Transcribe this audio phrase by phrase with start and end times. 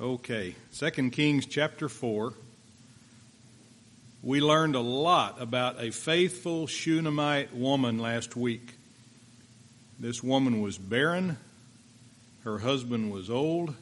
[0.00, 2.32] Okay, Second Kings chapter 4.
[4.22, 8.74] We learned a lot about a faithful Shunammite woman last week.
[9.98, 11.36] This woman was barren,
[12.44, 13.74] her husband was old,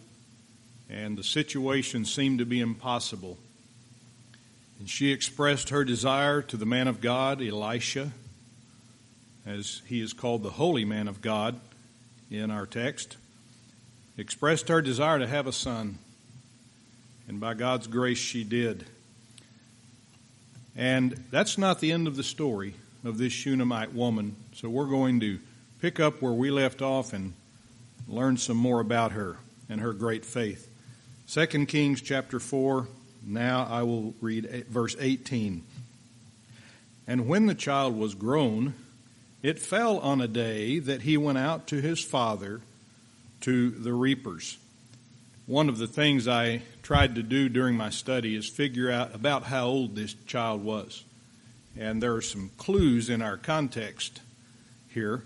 [0.89, 3.37] and the situation seemed to be impossible.
[4.79, 8.13] And she expressed her desire to the man of God, Elisha,
[9.45, 11.61] as he is called the holy man of God
[12.31, 13.19] in our text,
[14.17, 15.99] expressed her desire to have a son.
[17.29, 18.85] And by God's grace, she did.
[20.77, 22.75] And that's not the end of the story
[23.05, 24.37] of this Shunammite woman.
[24.55, 25.39] So we're going to
[25.81, 27.33] pick up where we left off and
[28.09, 29.37] learn some more about her
[29.69, 30.71] and her great faith.
[31.29, 32.87] 2 Kings chapter 4.
[33.27, 35.65] Now I will read verse 18.
[37.09, 38.75] And when the child was grown,
[39.43, 42.61] it fell on a day that he went out to his father
[43.43, 44.59] to the reapers.
[45.47, 49.43] One of the things I tried to do during my study is figure out about
[49.43, 51.03] how old this child was.
[51.77, 54.21] And there are some clues in our context
[54.91, 55.25] here,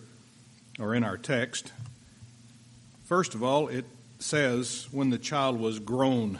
[0.79, 1.71] or in our text.
[3.05, 3.85] First of all, it
[4.21, 6.39] says when the child was grown.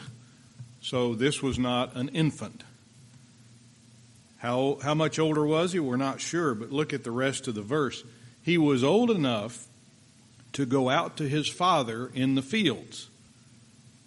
[0.81, 2.63] So this was not an infant.
[4.39, 5.79] How, how much older was he?
[5.79, 8.03] We're not sure, but look at the rest of the verse.
[8.41, 9.67] He was old enough
[10.53, 13.10] to go out to his father in the fields.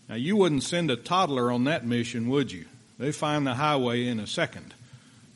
[0.09, 2.67] Now, you wouldn't send a toddler on that mission, would you?
[2.99, 4.75] They find the highway in a second,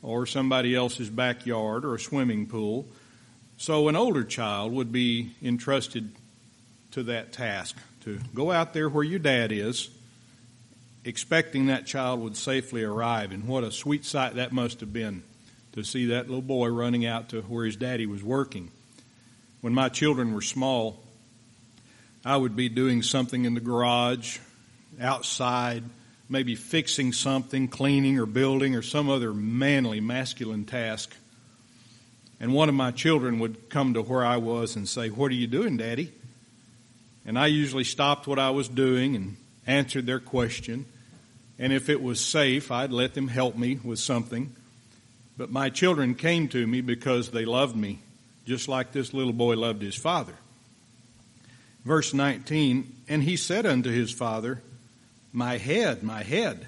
[0.01, 2.87] or somebody else's backyard, or a swimming pool.
[3.57, 6.11] So, an older child would be entrusted
[6.91, 9.89] to that task to go out there where your dad is,
[11.03, 13.31] expecting that child would safely arrive.
[13.31, 15.23] And what a sweet sight that must have been
[15.73, 18.71] to see that little boy running out to where his daddy was working.
[19.61, 21.03] When my children were small,
[22.23, 24.39] I would be doing something in the garage
[25.01, 25.83] outside,
[26.29, 31.15] maybe fixing something, cleaning or building or some other manly, masculine task.
[32.39, 35.35] And one of my children would come to where I was and say, What are
[35.35, 36.11] you doing, Daddy?
[37.25, 39.37] And I usually stopped what I was doing and
[39.67, 40.85] answered their question.
[41.59, 44.55] And if it was safe, I'd let them help me with something.
[45.37, 47.99] But my children came to me because they loved me,
[48.45, 50.33] just like this little boy loved his father.
[51.85, 54.61] Verse 19, and he said unto his father,
[55.31, 56.67] my head, my head.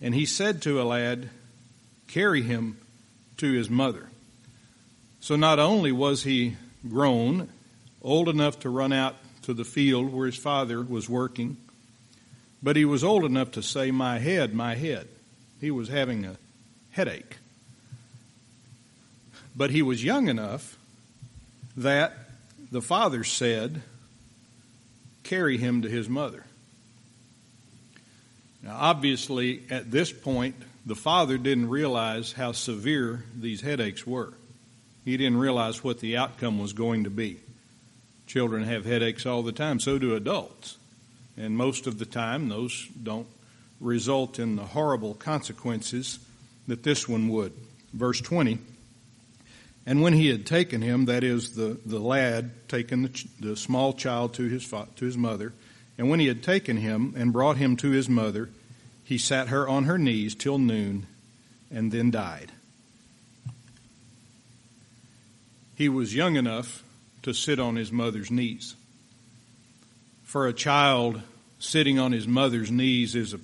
[0.00, 1.30] And he said to a lad,
[2.06, 2.78] Carry him
[3.38, 4.08] to his mother.
[5.20, 6.56] So not only was he
[6.88, 7.48] grown,
[8.02, 11.56] old enough to run out to the field where his father was working,
[12.62, 15.08] but he was old enough to say, My head, my head.
[15.60, 16.36] He was having a
[16.90, 17.36] headache.
[19.56, 20.78] But he was young enough
[21.76, 22.16] that
[22.70, 23.82] the father said,
[25.24, 26.44] Carry him to his mother.
[28.68, 34.34] Now, obviously, at this point, the father didn't realize how severe these headaches were.
[35.06, 37.40] He didn't realize what the outcome was going to be.
[38.26, 40.76] Children have headaches all the time, so do adults.
[41.34, 43.26] And most of the time, those don't
[43.80, 46.18] result in the horrible consequences
[46.66, 47.54] that this one would.
[47.94, 48.58] Verse 20
[49.86, 53.94] And when he had taken him, that is, the, the lad taken the, the small
[53.94, 55.54] child to his, to his mother,
[55.96, 58.50] and when he had taken him and brought him to his mother,
[59.08, 61.06] he sat her on her knees till noon
[61.70, 62.52] and then died.
[65.74, 66.84] He was young enough
[67.22, 68.76] to sit on his mother's knees.
[70.24, 71.22] For a child,
[71.58, 73.40] sitting on his mother's knees is a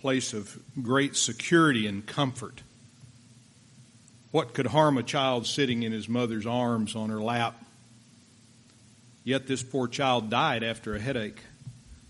[0.00, 2.62] place of great security and comfort.
[4.30, 7.60] What could harm a child sitting in his mother's arms on her lap?
[9.24, 11.40] Yet this poor child died after a headache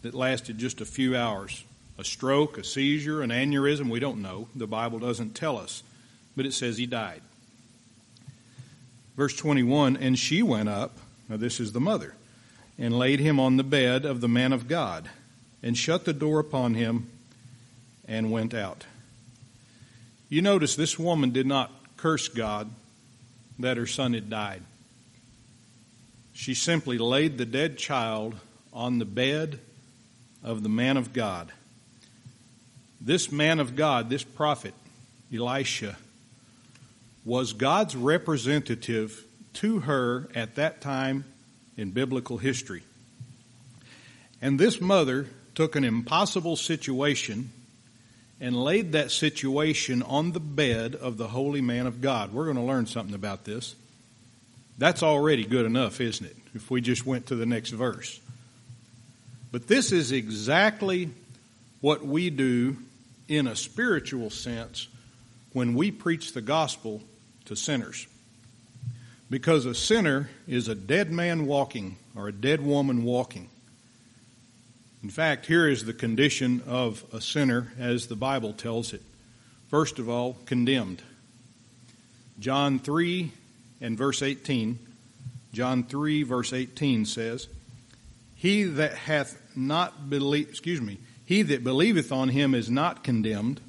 [0.03, 1.65] that lasted just a few hours
[1.99, 3.91] a stroke, a seizure, an aneurysm.
[3.91, 4.49] We don't know.
[4.55, 5.83] The Bible doesn't tell us.
[6.37, 7.21] But it says he died.
[9.17, 10.97] Verse 21 And she went up,
[11.29, 12.15] now this is the mother,
[12.79, 15.11] and laid him on the bed of the man of God,
[15.63, 17.11] and shut the door upon him,
[18.07, 18.87] and went out.
[20.29, 22.71] You notice this woman did not curse God
[23.59, 24.63] that her son had died.
[26.33, 28.37] She simply laid the dead child
[28.73, 29.59] on the bed
[30.45, 31.51] of the man of God
[33.01, 34.75] this man of God, this prophet,
[35.33, 35.97] Elisha,
[37.25, 39.25] was God's representative
[39.55, 41.25] to her at that time
[41.77, 42.83] in biblical history.
[44.41, 47.51] And this mother took an impossible situation
[48.41, 52.33] and laid that situation on the bed of the holy man of God.
[52.33, 53.75] We're going to learn something about this.
[54.79, 56.37] That's already good enough, isn't it?
[56.55, 58.21] If we just went to the next verse.
[59.51, 61.11] But this is exactly
[61.81, 62.77] what we do
[63.29, 64.89] in a spiritual sense
[65.53, 67.03] when we preach the gospel
[67.45, 68.07] to sinners.
[69.31, 73.49] Because a sinner is a dead man walking or a dead woman walking.
[75.03, 79.03] In fact, here is the condition of a sinner as the Bible tells it.
[79.69, 81.03] First of all, condemned.
[82.41, 83.31] John 3
[83.81, 84.79] and verse 18.
[85.53, 87.49] John 3 verse 18 says,
[88.35, 90.99] He that hath not believed, excuse me,
[91.29, 93.61] he that believeth on him is not condemned,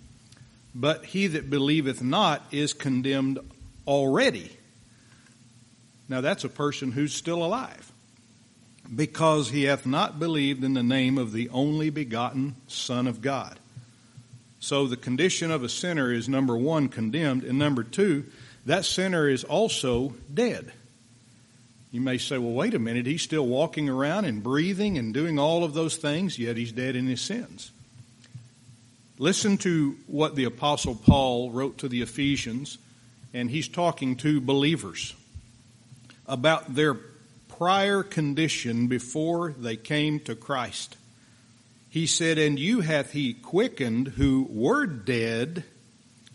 [0.74, 3.38] but he that believeth not is condemned
[3.86, 4.50] already.
[6.08, 7.92] Now that's a person who's still alive
[8.96, 13.60] because he hath not believed in the name of the only begotten Son of God.
[14.62, 18.24] So the condition of a sinner is number one, condemned, and number two,
[18.68, 20.72] that sinner is also dead.
[21.92, 25.40] You may say, well, wait a minute, he's still walking around and breathing and doing
[25.40, 27.72] all of those things, yet he's dead in his sins.
[29.18, 32.78] Listen to what the Apostle Paul wrote to the Ephesians,
[33.34, 35.16] and he's talking to believers
[36.28, 36.96] about their
[37.48, 40.96] prior condition before they came to Christ.
[41.90, 45.64] He said, And you hath he quickened who were dead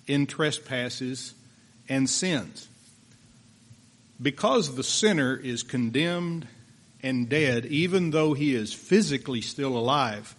[0.07, 1.33] in trespasses
[1.89, 2.69] and sins.
[4.21, 6.47] Because the sinner is condemned
[7.03, 10.35] and dead, even though he is physically still alive,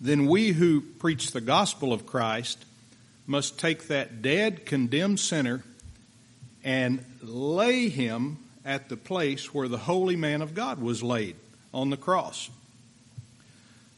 [0.00, 2.64] then we who preach the gospel of Christ
[3.26, 5.62] must take that dead, condemned sinner
[6.64, 11.36] and lay him at the place where the holy man of God was laid
[11.74, 12.48] on the cross.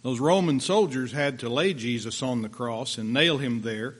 [0.02, 3.96] Those Roman soldiers had to lay Jesus on the cross and nail him there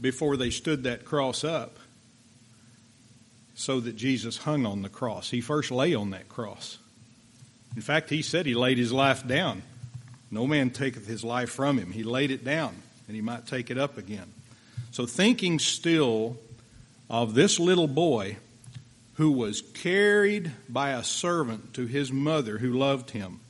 [0.00, 1.78] before they stood that cross up
[3.54, 5.30] so that Jesus hung on the cross.
[5.30, 6.78] He first lay on that cross.
[7.76, 9.62] In fact, he said he laid his life down
[10.32, 11.92] no man taketh his life from him.
[11.92, 12.74] He laid it down,
[13.06, 14.32] and he might take it up again.
[14.90, 16.38] So, thinking still
[17.10, 18.38] of this little boy
[19.16, 23.40] who was carried by a servant to his mother who loved him,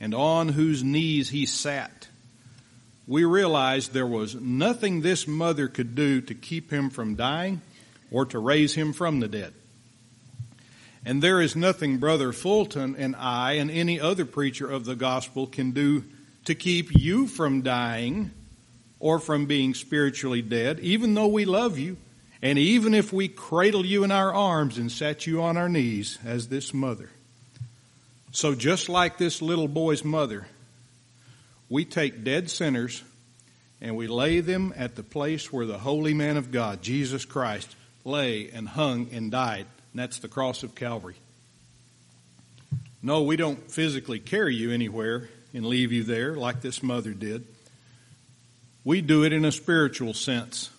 [0.00, 2.08] and on whose knees he sat,
[3.06, 7.60] we realized there was nothing this mother could do to keep him from dying
[8.10, 9.52] or to raise him from the dead.
[11.04, 15.46] And there is nothing Brother Fulton and I and any other preacher of the gospel
[15.46, 16.04] can do
[16.44, 18.30] to keep you from dying
[19.00, 21.96] or from being spiritually dead, even though we love you,
[22.42, 26.18] and even if we cradle you in our arms and set you on our knees
[26.24, 27.10] as this mother.
[28.32, 30.46] So just like this little boy's mother,
[31.68, 33.02] we take dead sinners
[33.80, 37.74] and we lay them at the place where the holy man of God, Jesus Christ,
[38.04, 39.66] lay and hung and died
[39.98, 41.16] and that's the cross of Calvary.
[43.02, 47.44] No, we don't physically carry you anywhere and leave you there like this mother did.
[48.84, 50.70] We do it in a spiritual sense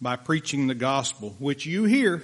[0.00, 2.22] by preaching the gospel, which you hear,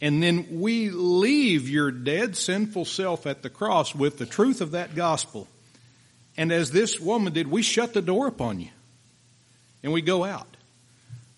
[0.00, 4.72] and then we leave your dead sinful self at the cross with the truth of
[4.72, 5.48] that gospel.
[6.36, 8.70] And as this woman did, we shut the door upon you
[9.82, 10.51] and we go out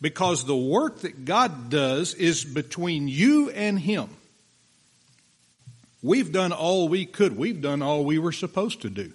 [0.05, 4.11] because the work that God does is between you and Him.
[6.03, 7.39] We've done all we could.
[7.39, 9.15] We've done all we were supposed to do.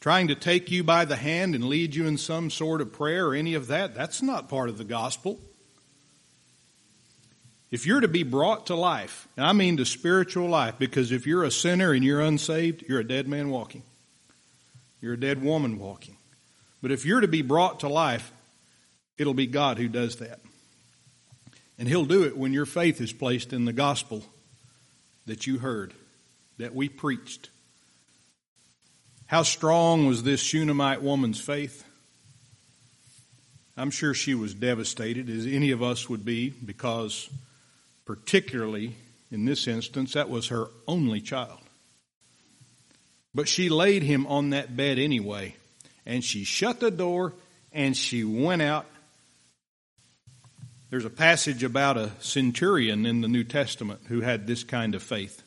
[0.00, 3.28] Trying to take you by the hand and lead you in some sort of prayer
[3.28, 5.38] or any of that, that's not part of the gospel.
[7.70, 11.28] If you're to be brought to life, and I mean to spiritual life, because if
[11.28, 13.84] you're a sinner and you're unsaved, you're a dead man walking.
[15.00, 16.16] You're a dead woman walking.
[16.82, 18.32] But if you're to be brought to life,
[19.18, 20.40] It'll be God who does that.
[21.78, 24.24] And He'll do it when your faith is placed in the gospel
[25.26, 25.92] that you heard,
[26.58, 27.50] that we preached.
[29.26, 31.84] How strong was this Shunammite woman's faith?
[33.76, 37.28] I'm sure she was devastated, as any of us would be, because,
[38.06, 38.96] particularly
[39.30, 41.60] in this instance, that was her only child.
[43.34, 45.54] But she laid him on that bed anyway,
[46.06, 47.34] and she shut the door
[47.72, 48.86] and she went out
[50.90, 55.02] there's a passage about a centurion in the New Testament who had this kind of
[55.02, 55.42] faith.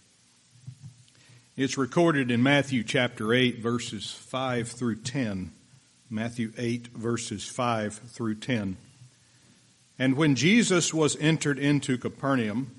[1.57, 5.51] It's recorded in Matthew chapter 8, verses 5 through 10.
[6.09, 8.77] Matthew 8, verses 5 through 10.
[9.97, 12.75] And when Jesus was entered into Capernaum,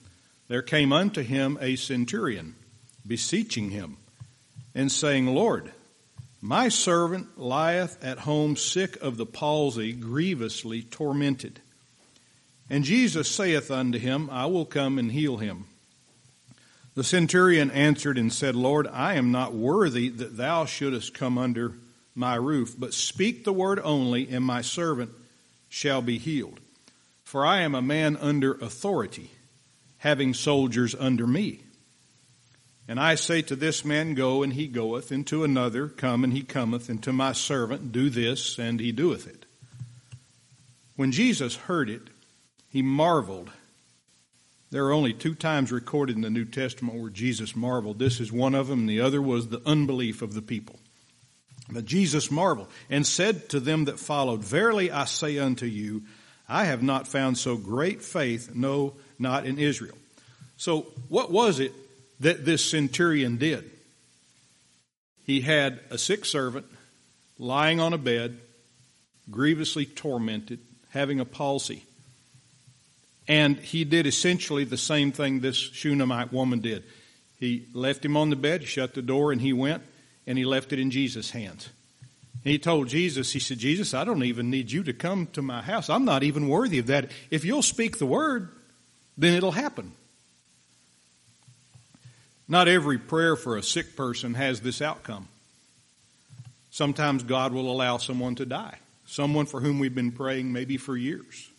[0.48, 2.54] there came unto him a centurion,
[3.06, 3.96] beseeching him,
[4.74, 5.72] and saying, Lord,
[6.40, 11.60] my servant lieth at home sick of the palsy, grievously tormented.
[12.72, 15.66] And Jesus saith unto him, I will come and heal him.
[16.94, 21.74] The centurion answered and said, Lord, I am not worthy that thou shouldest come under
[22.14, 25.10] my roof, but speak the word only, and my servant
[25.68, 26.60] shall be healed.
[27.24, 29.30] For I am a man under authority,
[29.98, 31.60] having soldiers under me.
[32.88, 36.32] And I say to this man, Go, and he goeth, and to another, Come, and
[36.32, 39.44] he cometh, and to my servant, Do this, and he doeth it.
[40.96, 42.08] When Jesus heard it,
[42.72, 43.50] he marveled
[44.72, 47.98] there are only two times recorded in the New Testament where Jesus marveled.
[47.98, 50.76] This is one of them, and the other was the unbelief of the people.
[51.70, 56.04] But Jesus marveled and said to them that followed, Verily I say unto you,
[56.48, 59.96] I have not found so great faith, no, not in Israel.
[60.56, 61.72] So, what was it
[62.20, 63.70] that this centurion did?
[65.26, 66.64] He had a sick servant
[67.38, 68.38] lying on a bed,
[69.30, 71.84] grievously tormented, having a palsy.
[73.28, 76.82] And he did essentially the same thing this Shunammite woman did.
[77.38, 79.82] He left him on the bed, shut the door, and he went
[80.26, 81.70] and he left it in Jesus' hands.
[82.44, 85.62] he told Jesus, he said, Jesus, I don't even need you to come to my
[85.62, 85.90] house.
[85.90, 87.10] I'm not even worthy of that.
[87.30, 88.48] If you'll speak the word,
[89.16, 89.92] then it'll happen.
[92.48, 95.28] Not every prayer for a sick person has this outcome.
[96.70, 100.96] Sometimes God will allow someone to die, someone for whom we've been praying maybe for
[100.96, 101.50] years.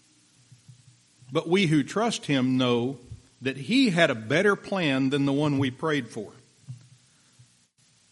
[1.34, 3.00] But we who trust him know
[3.42, 6.32] that he had a better plan than the one we prayed for.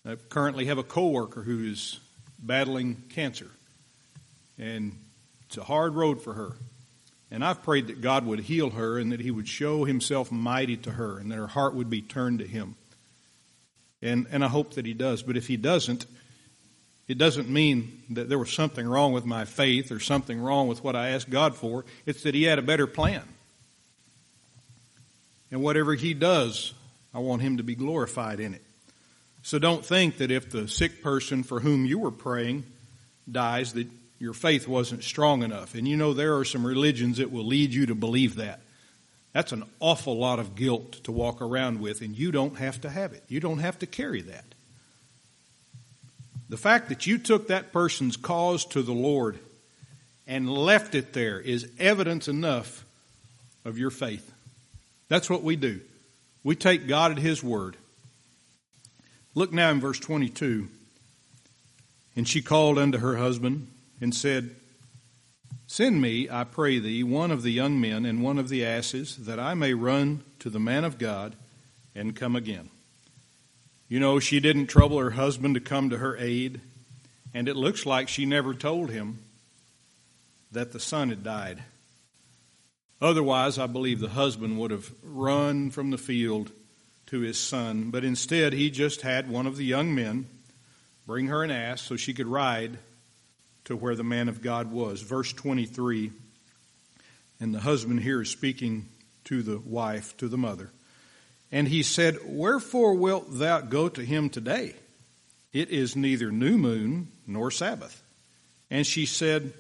[0.04, 2.00] I currently have a coworker who is
[2.40, 3.52] battling cancer,
[4.58, 4.98] and
[5.46, 6.54] it's a hard road for her.
[7.30, 10.76] And I've prayed that God would heal her and that he would show himself mighty
[10.78, 12.76] to her and that her heart would be turned to him.
[14.02, 15.22] And, and I hope that he does.
[15.22, 16.08] But if he doesn't,
[17.08, 20.84] it doesn't mean that there was something wrong with my faith or something wrong with
[20.84, 21.86] what I asked God for.
[22.06, 23.24] It's that He had a better plan.
[25.52, 26.74] And whatever He does,
[27.14, 28.64] I want Him to be glorified in it.
[29.44, 32.64] So don't think that if the sick person for whom you were praying
[33.30, 33.88] dies, that
[34.20, 35.74] your faith wasn't strong enough.
[35.74, 38.62] And you know, there are some religions that will lead you to believe that.
[39.34, 42.90] That's an awful lot of guilt to walk around with, and you don't have to
[42.90, 43.24] have it.
[43.28, 44.46] You don't have to carry that.
[46.52, 49.40] The fact that you took that person's cause to the Lord
[50.28, 52.84] and left it there is evidence enough
[53.64, 54.34] of your faith.
[55.08, 55.80] That's what we do.
[56.44, 57.78] We take God at His word.
[59.34, 60.68] Look now in verse 22.
[62.18, 63.68] And she called unto her husband
[64.02, 64.54] and said,
[65.68, 69.16] Send me, I pray thee, one of the young men and one of the asses,
[69.26, 71.34] that I may run to the man of God
[71.96, 72.70] and come again.
[73.92, 76.62] You know, she didn't trouble her husband to come to her aid,
[77.34, 79.20] and it looks like she never told him
[80.54, 81.62] that the son had died.
[83.02, 86.52] Otherwise, I believe the husband would have run from the field
[87.08, 90.26] to his son, but instead he just had one of the young men
[91.06, 92.78] bring her an ass so she could ride
[93.66, 95.02] to where the man of God was.
[95.02, 96.14] Verse 23,
[97.42, 98.88] and the husband here is speaking
[99.26, 100.70] to the wife, to the mother.
[101.52, 104.76] And he said, Wherefore wilt thou go to him today?
[105.54, 108.02] It is neither new moon nor Sabbath.
[108.70, 109.54] And she said,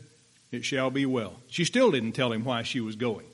[0.51, 1.33] It shall be well.
[1.49, 3.25] She still didn't tell him why she was going.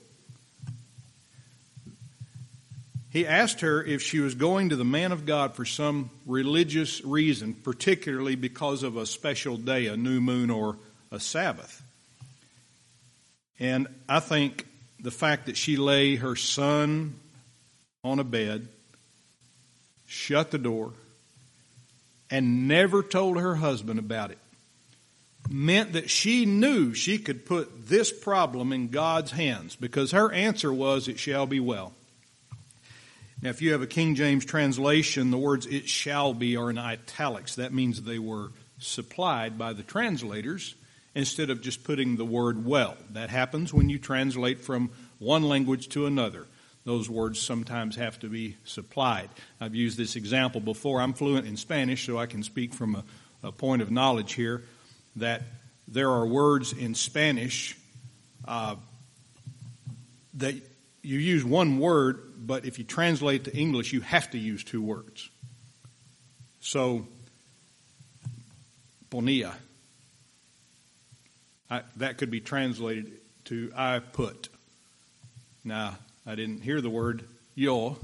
[3.10, 7.02] He asked her if she was going to the man of God for some religious
[7.04, 10.76] reason, particularly because of a special day, a new moon or
[11.10, 11.82] a Sabbath.
[13.58, 14.66] And I think
[15.00, 17.14] the fact that she lay her son
[18.04, 18.68] on a bed,
[20.06, 20.92] shut the door,
[22.30, 24.38] and never told her husband about it
[25.50, 30.72] meant that she knew she could put this problem in God's hands because her answer
[30.72, 31.92] was, It shall be well.
[33.40, 36.78] Now, if you have a King James translation, the words it shall be are in
[36.78, 37.54] italics.
[37.54, 40.74] That means they were supplied by the translators
[41.14, 42.96] instead of just putting the word well.
[43.10, 46.46] That happens when you translate from one language to another
[46.88, 49.28] those words sometimes have to be supplied.
[49.60, 51.02] I've used this example before.
[51.02, 53.04] I'm fluent in Spanish, so I can speak from a,
[53.42, 54.62] a point of knowledge here
[55.16, 55.42] that
[55.86, 57.76] there are words in Spanish
[58.46, 58.76] uh,
[60.32, 60.54] that
[61.02, 64.80] you use one word, but if you translate to English, you have to use two
[64.80, 65.28] words.
[66.60, 67.06] So,
[69.10, 69.52] ponía.
[71.70, 73.12] I, that could be translated
[73.44, 74.48] to I put.
[75.64, 77.96] Now, I didn't hear the word yo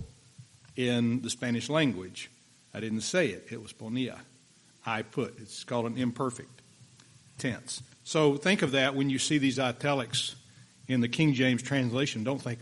[0.76, 2.30] in the Spanish language.
[2.72, 3.48] I didn't say it.
[3.50, 4.18] It was ponia.
[4.86, 5.34] I put.
[5.42, 6.62] It's called an imperfect
[7.36, 7.82] tense.
[8.02, 10.36] So think of that when you see these italics
[10.88, 12.24] in the King James translation.
[12.24, 12.60] Don't think,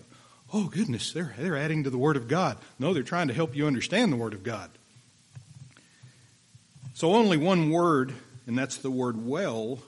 [0.52, 2.58] oh goodness, they're, they're adding to the Word of God.
[2.80, 4.68] No, they're trying to help you understand the Word of God.
[6.94, 8.12] So only one word,
[8.48, 9.78] and that's the word well,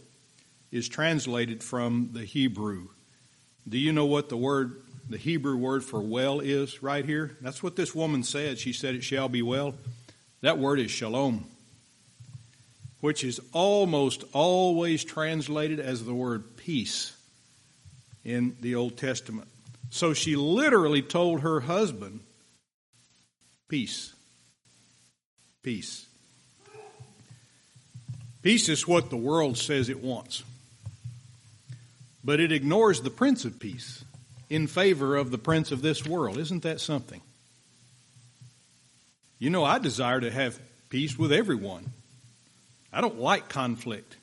[0.71, 2.89] is translated from the Hebrew.
[3.69, 7.37] Do you know what the word, the Hebrew word for well is right here?
[7.41, 8.59] That's what this woman said.
[8.59, 9.75] She said, It shall be well.
[10.41, 11.47] That word is shalom,
[13.01, 17.17] which is almost always translated as the word peace
[18.25, 19.49] in the Old Testament.
[19.91, 22.21] So she literally told her husband,
[23.69, 24.13] Peace.
[25.63, 26.07] Peace.
[28.43, 30.43] Peace is what the world says it wants.
[32.23, 34.04] But it ignores the Prince of Peace
[34.55, 36.39] in favor of the Prince of this world.
[36.39, 37.21] Isn't that something?
[39.39, 41.91] You know, I desire to have peace with everyone.
[42.93, 44.17] I don't like conflict.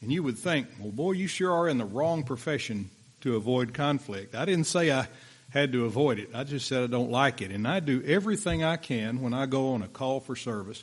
[0.00, 2.90] And you would think, well, boy, you sure are in the wrong profession
[3.20, 4.34] to avoid conflict.
[4.34, 5.06] I didn't say I
[5.50, 6.30] had to avoid it.
[6.34, 7.50] I just said I don't like it.
[7.50, 10.82] And I do everything I can when I go on a call for service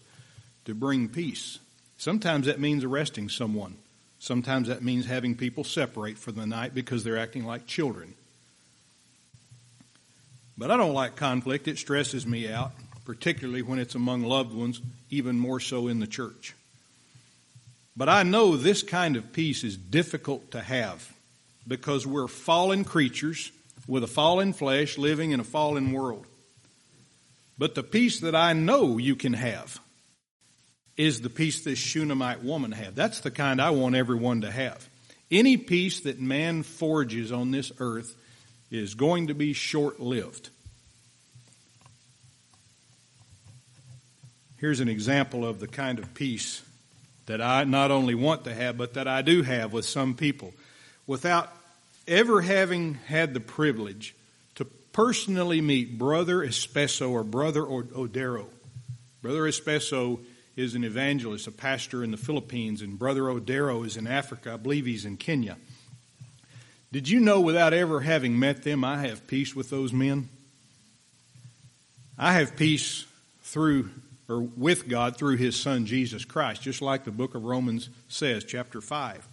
[0.66, 1.60] to bring peace.
[1.98, 3.78] Sometimes that means arresting someone.
[4.20, 8.14] Sometimes that means having people separate for the night because they're acting like children.
[10.58, 11.68] But I don't like conflict.
[11.68, 12.72] It stresses me out,
[13.06, 16.54] particularly when it's among loved ones, even more so in the church.
[17.96, 21.12] But I know this kind of peace is difficult to have
[21.68, 23.52] because we're fallen creatures
[23.88, 26.26] with a fallen flesh living in a fallen world.
[27.58, 29.80] But the peace that I know you can have
[30.98, 32.96] is the peace this Shunammite woman had.
[32.96, 34.88] That's the kind I want everyone to have.
[35.32, 38.16] Any peace that man forges on this earth
[38.74, 40.50] is going to be short lived.
[44.58, 46.64] Here's an example of the kind of peace
[47.28, 50.54] that I not only want to have, but that I do have with some people
[51.06, 51.56] without
[52.08, 54.16] ever having had the privilege
[54.56, 58.48] to personally meet Brother Espeso or Brother Odero.
[59.22, 60.20] Brother Espeso
[60.56, 64.54] is an evangelist, a pastor in the Philippines, and Brother Odero is in Africa.
[64.54, 65.58] I believe he's in Kenya.
[66.94, 70.30] Did you know without ever having met them, I have peace with those men?
[72.20, 73.06] I have peace
[73.42, 73.90] through
[74.30, 78.44] or with God through his son Jesus Christ, just like the book of Romans says,
[78.44, 79.28] chapter 5.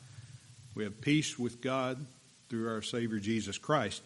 [0.75, 1.99] We have peace with God
[2.49, 4.01] through our Savior Jesus Christ.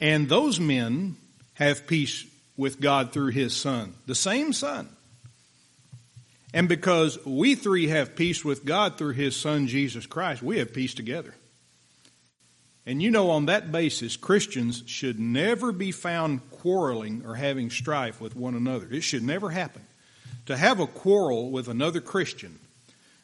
[0.00, 1.16] And those men
[1.54, 2.24] have peace
[2.56, 4.88] with God through his son, the same son.
[6.54, 10.72] And because we three have peace with God through his son Jesus Christ, we have
[10.72, 11.34] peace together.
[12.86, 18.20] And you know, on that basis, Christians should never be found quarreling or having strife
[18.20, 18.86] with one another.
[18.90, 19.84] It should never happen.
[20.46, 22.60] To have a quarrel with another Christian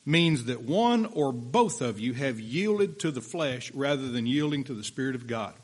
[0.05, 4.64] means that one or both of you have yielded to the flesh rather than yielding
[4.64, 5.55] to the Spirit of God.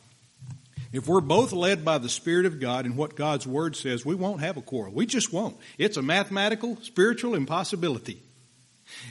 [0.92, 4.14] If we're both led by the Spirit of God and what God's Word says, we
[4.14, 4.92] won't have a quarrel.
[4.92, 5.56] We just won't.
[5.76, 8.22] It's a mathematical, spiritual impossibility.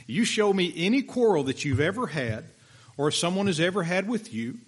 [0.06, 2.44] You show me any quarrel that you've ever had
[2.96, 4.58] or someone has ever had with you,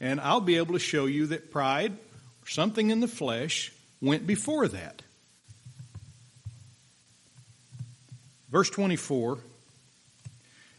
[0.00, 4.26] and I'll be able to show you that pride or something in the flesh went
[4.26, 5.02] before that.
[8.50, 9.38] Verse 24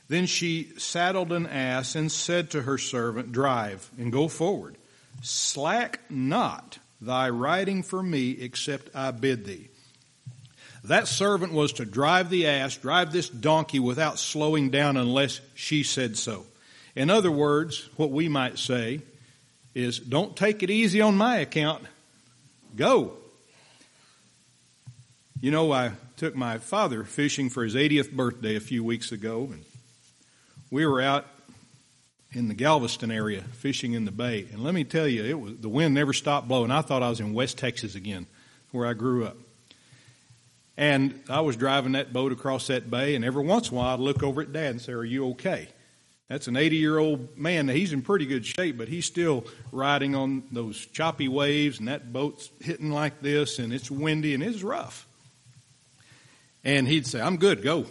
[0.08, 4.76] Then she saddled an ass and said to her servant, Drive and go forward.
[5.22, 9.70] Slack not thy riding for me, except I bid thee.
[10.84, 15.84] That servant was to drive the ass, drive this donkey without slowing down unless she
[15.84, 16.46] said so.
[16.96, 19.02] In other words, what we might say
[19.74, 21.84] is, don't take it easy on my account.
[22.76, 23.14] Go.
[25.40, 29.50] You know, I took my father fishing for his 80th birthday a few weeks ago,
[29.52, 29.66] and
[30.70, 31.26] we were out
[32.32, 34.48] in the Galveston area fishing in the bay.
[34.52, 36.72] And let me tell you, it was the wind never stopped blowing.
[36.72, 38.28] I thought I was in West Texas again,
[38.72, 39.38] where I grew up.
[40.78, 43.94] And I was driving that boat across that bay, and every once in a while
[43.94, 45.68] I'd look over at Dad and say, "Are you okay?"
[46.32, 47.68] That's an 80 year old man.
[47.68, 52.14] He's in pretty good shape, but he's still riding on those choppy waves, and that
[52.14, 55.06] boat's hitting like this, and it's windy and it's rough.
[56.64, 57.86] And he'd say, I'm good, go.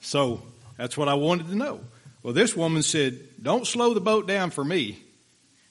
[0.00, 0.42] So
[0.76, 1.80] that's what I wanted to know.
[2.22, 5.00] Well, this woman said, Don't slow the boat down for me.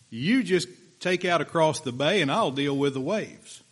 [0.09, 0.67] You just
[0.99, 3.63] take out across the bay and I'll deal with the waves.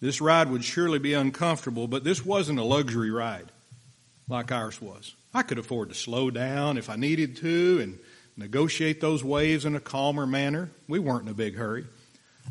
[0.00, 3.52] This ride would surely be uncomfortable, but this wasn't a luxury ride
[4.28, 5.14] like ours was.
[5.32, 7.98] I could afford to slow down if I needed to and
[8.36, 10.70] negotiate those waves in a calmer manner.
[10.88, 11.84] We weren't in a big hurry.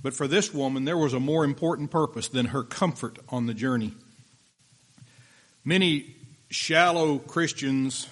[0.01, 3.53] But for this woman, there was a more important purpose than her comfort on the
[3.53, 3.93] journey.
[5.65, 6.15] Many
[6.49, 8.07] shallow Christians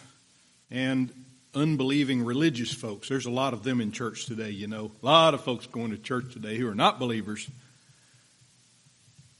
[0.69, 1.11] and
[1.55, 3.07] unbelieving religious folks.
[3.07, 4.91] There's a lot of them in church today, you know.
[5.01, 7.49] A lot of folks going to church today who are not believers.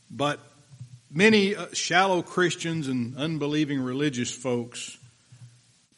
[0.10, 0.40] But
[1.12, 4.97] many uh, shallow Christians and unbelieving religious folks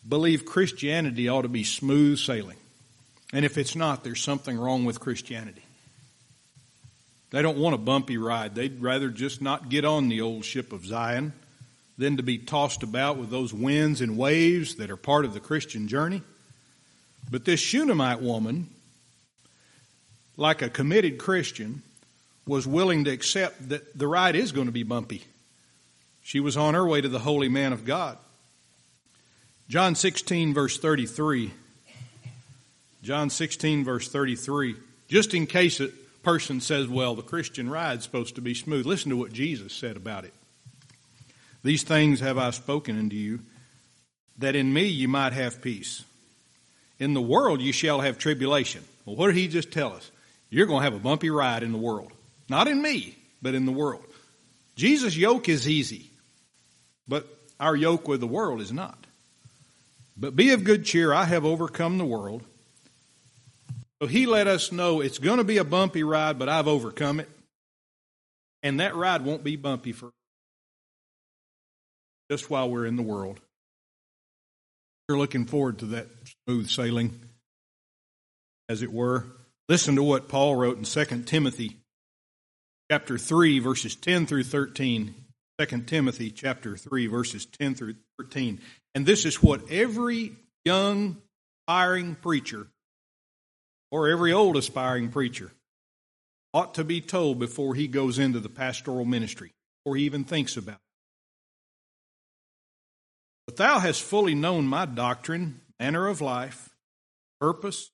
[0.10, 2.58] believe Christianity ought to be smooth sailing.
[3.32, 5.64] And if it's not, there's something wrong with Christianity.
[7.30, 8.56] They don't want a bumpy ride.
[8.56, 11.34] They'd rather just not get on the old ship of Zion
[11.98, 15.40] than to be tossed about with those winds and waves that are part of the
[15.40, 16.24] Christian journey.
[17.30, 18.70] But this Shunammite woman,
[20.38, 21.84] like a committed Christian,
[22.48, 25.24] was willing to accept that the ride is going to be bumpy.
[26.24, 28.18] She was on her way to the holy man of God.
[29.70, 31.52] John 16, verse 33.
[33.04, 34.76] John 16, verse 33.
[35.08, 35.90] Just in case a
[36.24, 39.96] person says, well, the Christian ride's supposed to be smooth, listen to what Jesus said
[39.96, 40.34] about it.
[41.64, 43.42] These things have I spoken unto you,
[44.40, 46.04] that in me you might have peace.
[46.98, 48.84] In the world you shall have tribulation.
[49.06, 50.10] Well, what did he just tell us?
[50.50, 52.12] You're going to have a bumpy ride in the world.
[52.50, 54.04] Not in me, but in the world.
[54.76, 56.10] Jesus' yoke is easy,
[57.08, 57.28] but
[57.60, 58.99] our yoke with the world is not.
[60.20, 62.44] But be of good cheer, I have overcome the world.
[64.02, 67.22] So he let us know it's going to be a bumpy ride, but I've overcome
[67.22, 67.30] it.
[68.62, 70.12] And that ride won't be bumpy for
[72.30, 73.40] just while we're in the world.
[75.08, 76.08] We're looking forward to that
[76.46, 77.20] smooth sailing,
[78.68, 79.26] as it were.
[79.70, 81.78] Listen to what Paul wrote in 2 Timothy
[82.92, 85.16] chapter 3, verses 10 through 13.
[85.60, 88.62] 2 Timothy chapter 3, verses 10 through 13.
[88.96, 90.32] And this is what every
[90.64, 91.18] young,
[91.68, 92.68] aspiring preacher,
[93.92, 95.52] or every old aspiring preacher,
[96.54, 99.52] ought to be told before he goes into the pastoral ministry,
[99.84, 100.82] or he even thinks about it.
[103.48, 106.70] But thou hast fully known my doctrine, manner of life,
[107.42, 107.92] purpose,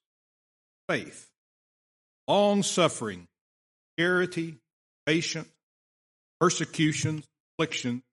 [0.87, 1.29] faith,
[2.27, 3.27] long suffering,
[3.97, 4.57] charity,
[5.07, 5.47] patience,
[6.39, 7.25] persecutions,
[7.57, 8.03] affliction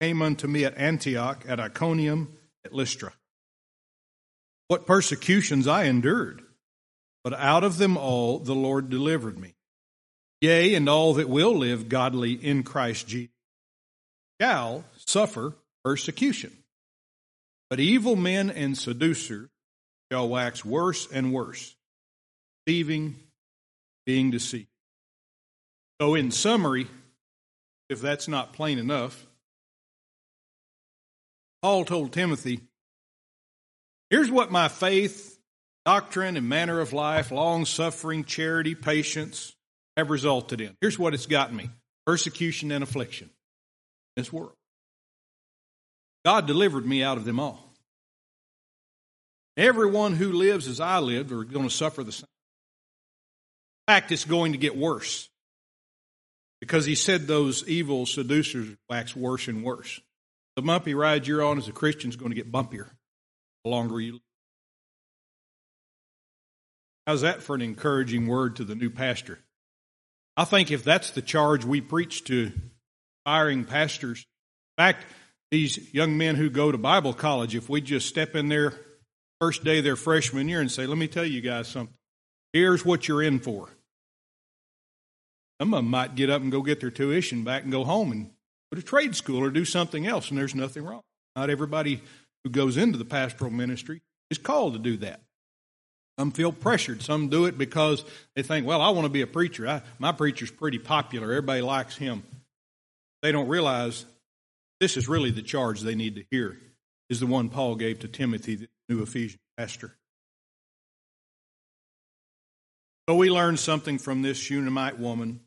[0.00, 3.12] came unto me at Antioch, at Iconium, at Lystra.
[4.68, 6.42] What persecutions I endured,
[7.22, 9.54] but out of them all the Lord delivered me.
[10.40, 13.34] Yea, and all that will live godly in Christ Jesus
[14.40, 16.52] shall suffer persecution.
[17.68, 19.50] But evil men and seducers
[20.10, 21.76] shall wax worse and worse,
[22.66, 23.16] deceiving,
[24.06, 24.66] being deceived.
[26.00, 26.88] So, in summary,
[27.90, 29.26] if that's not plain enough,
[31.60, 32.60] Paul told Timothy,
[34.08, 35.38] Here's what my faith,
[35.84, 39.54] doctrine, and manner of life, long suffering, charity, patience
[39.96, 40.76] have resulted in.
[40.80, 41.70] Here's what it's gotten me
[42.06, 43.28] persecution and affliction
[44.16, 44.54] in this world.
[46.24, 47.72] God delivered me out of them all.
[49.56, 52.26] Everyone who lives as I lived are going to suffer the same.
[53.86, 55.29] In fact, it's going to get worse.
[56.60, 60.00] Because he said those evil seducers wax worse and worse.
[60.56, 62.88] The bumpy ride you're on as a Christian is going to get bumpier
[63.64, 64.20] the longer you live.
[67.06, 69.38] How's that for an encouraging word to the new pastor?
[70.36, 72.52] I think if that's the charge we preach to
[73.26, 74.18] aspiring pastors,
[74.78, 75.06] in fact,
[75.50, 78.74] these young men who go to Bible college, if we just step in there
[79.40, 81.96] first day their freshman year and say, let me tell you guys something.
[82.52, 83.68] Here's what you're in for.
[85.60, 88.12] Some of them might get up and go get their tuition back and go home
[88.12, 88.30] and
[88.72, 91.02] go to trade school or do something else, and there's nothing wrong.
[91.36, 92.00] Not everybody
[92.44, 95.20] who goes into the pastoral ministry is called to do that.
[96.18, 97.02] Some feel pressured.
[97.02, 99.68] Some do it because they think, well, I want to be a preacher.
[99.68, 101.26] I, my preacher's pretty popular.
[101.26, 102.22] Everybody likes him.
[103.22, 104.06] They don't realize
[104.80, 106.58] this is really the charge they need to hear,
[107.10, 109.94] is the one Paul gave to Timothy, the new Ephesian pastor.
[113.08, 115.40] So we learned something from this Shunammite woman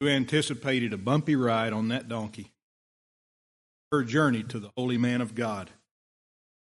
[0.00, 2.52] who anticipated a bumpy ride on that donkey.
[3.92, 5.70] Her journey to the holy man of God.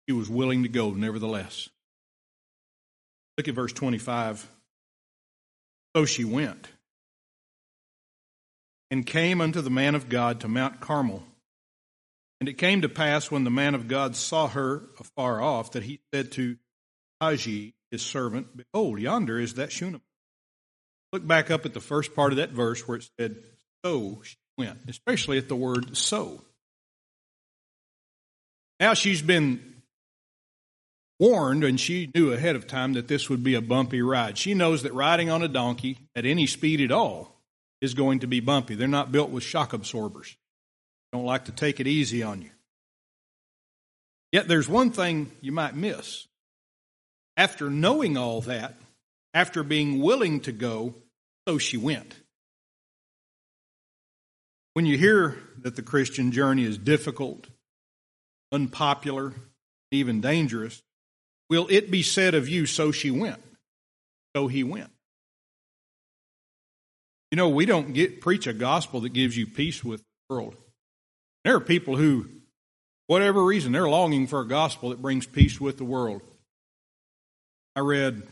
[0.08, 1.68] She was willing to go, nevertheless.
[3.36, 4.48] Look at verse 25.
[5.96, 6.68] So she went
[8.90, 11.22] and came unto the man of God to Mount Carmel.
[12.40, 15.82] And it came to pass when the man of God saw her afar off that
[15.82, 16.56] he said to
[17.20, 20.02] Gehazi, his servant, Behold, yonder is that Shunammite
[21.12, 23.36] Look back up at the first part of that verse where it said,
[23.84, 26.42] So she went, especially at the word so.
[28.80, 29.82] Now she's been
[31.18, 34.36] warned and she knew ahead of time that this would be a bumpy ride.
[34.36, 37.40] She knows that riding on a donkey at any speed at all
[37.80, 38.74] is going to be bumpy.
[38.74, 40.36] They're not built with shock absorbers.
[41.12, 42.50] Don't like to take it easy on you.
[44.32, 46.26] Yet there's one thing you might miss.
[47.36, 48.74] after knowing all that,
[49.36, 50.94] after being willing to go,
[51.46, 52.16] so she went.
[54.72, 57.46] When you hear that the Christian journey is difficult,
[58.50, 59.34] unpopular,
[59.90, 60.80] even dangerous,
[61.50, 63.42] will it be said of you, so she went,
[64.34, 64.90] so he went?
[67.30, 70.56] You know, we don't get preach a gospel that gives you peace with the world.
[71.44, 72.26] There are people who,
[73.06, 76.22] whatever reason, they're longing for a gospel that brings peace with the world.
[77.74, 78.22] I read,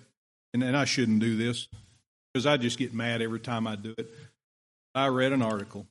[0.55, 1.69] and, and I shouldn't do this
[2.33, 4.09] because I just get mad every time I do it.
[4.95, 5.87] I read an article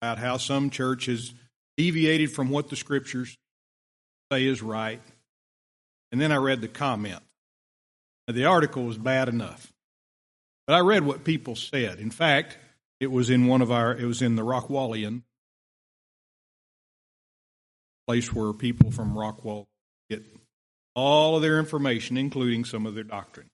[0.00, 1.32] about how some church has
[1.76, 3.36] deviated from what the scriptures
[4.30, 5.00] say is right.
[6.12, 7.22] And then I read the comment.
[8.28, 9.72] Now, the article was bad enough.
[10.66, 11.98] But I read what people said.
[11.98, 12.58] In fact,
[13.00, 15.22] it was in one of our, it was in the Rockwallian,
[18.06, 19.64] place where people from Rockwall
[20.10, 20.22] get
[20.94, 23.48] all of their information, including some of their doctrine.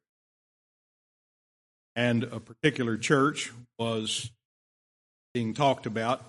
[2.00, 4.30] And a particular church was
[5.34, 6.24] being talked about.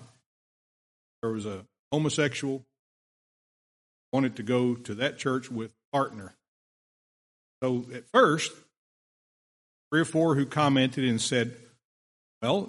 [1.22, 2.62] There was a homosexual
[4.12, 6.34] wanted to go to that church with a partner.
[7.62, 8.52] So at first,
[9.90, 11.56] three or four who commented and said,
[12.42, 12.68] Well,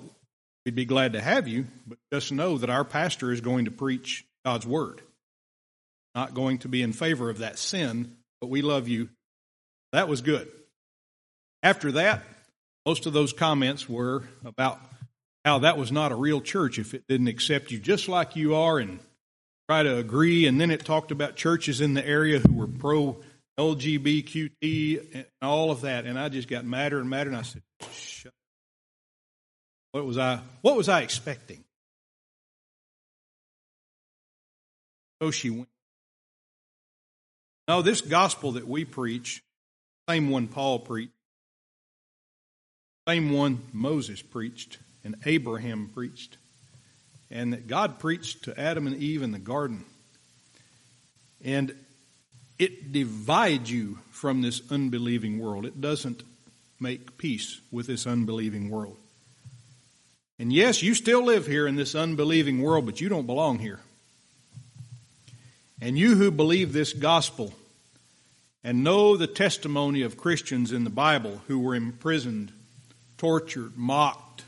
[0.65, 3.71] we'd be glad to have you, but just know that our pastor is going to
[3.71, 5.01] preach God's word,
[6.15, 9.09] not going to be in favor of that sin, but we love you.
[9.91, 10.49] That was good.
[11.63, 12.23] After that,
[12.85, 14.79] most of those comments were about
[15.45, 18.55] how that was not a real church if it didn't accept you just like you
[18.55, 18.99] are and
[19.69, 20.47] try to agree.
[20.47, 23.17] And then it talked about churches in the area who were pro
[23.59, 26.05] LGBTQT and all of that.
[26.05, 27.29] And I just got madder and madder.
[27.29, 28.33] And I said, Shut.
[29.91, 30.39] What was I?
[30.61, 31.63] What was I expecting?
[35.21, 35.69] So she went.
[37.67, 39.41] No, this gospel that we preach,
[40.09, 41.13] same one Paul preached,
[43.07, 46.37] same one Moses preached, and Abraham preached,
[47.29, 49.85] and that God preached to Adam and Eve in the garden.
[51.43, 51.75] And
[52.57, 55.65] it divides you from this unbelieving world.
[55.65, 56.23] It doesn't
[56.79, 58.97] make peace with this unbelieving world.
[60.39, 63.79] And yes, you still live here in this unbelieving world, but you don't belong here.
[65.81, 67.53] And you who believe this gospel
[68.63, 72.53] and know the testimony of Christians in the Bible who were imprisoned,
[73.23, 74.43] tortured, mocked,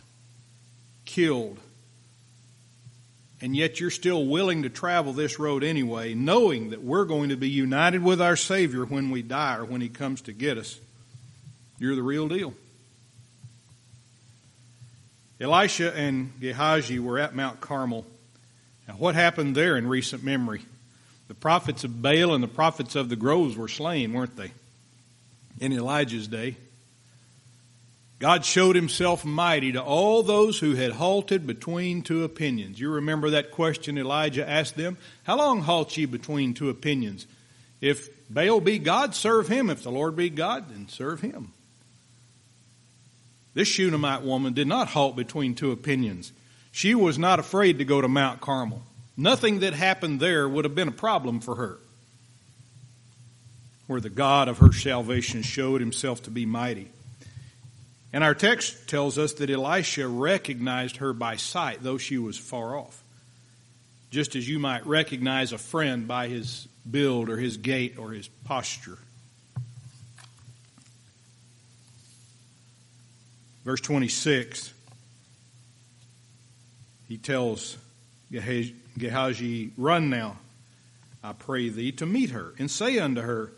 [1.05, 1.57] killed,
[3.39, 7.37] and yet you're still willing to travel this road anyway, knowing that we're going to
[7.37, 10.77] be united with our Savior when we die or when He comes to get us,
[11.79, 12.53] you're the real deal.
[15.39, 18.05] Elisha and Gehazi were at Mount Carmel.
[18.89, 20.63] Now, what happened there in recent memory?
[21.29, 24.51] The prophets of Baal and the prophets of the groves were slain, weren't they?
[25.61, 26.57] In Elijah's day.
[28.19, 32.79] God showed himself mighty to all those who had halted between two opinions.
[32.79, 34.97] You remember that question Elijah asked them?
[35.23, 37.27] How long halt ye between two opinions?
[37.81, 39.69] If Baal be God, serve him.
[39.69, 41.51] If the Lord be God, then serve him.
[43.53, 46.31] This Shunammite woman did not halt between two opinions.
[46.71, 48.81] She was not afraid to go to Mount Carmel.
[49.17, 51.77] Nothing that happened there would have been a problem for her.
[53.87, 56.89] Where the God of her salvation showed himself to be mighty.
[58.15, 62.77] And our text tells us that Elisha recognized her by sight, though she was far
[62.77, 63.03] off.
[64.09, 68.29] Just as you might recognize a friend by his build or his gait or his
[68.45, 68.97] posture.
[73.65, 74.73] Verse 26,
[77.09, 77.75] he tells
[78.31, 80.37] Gehazi, Run now,
[81.21, 83.51] I pray thee, to meet her, and say unto her,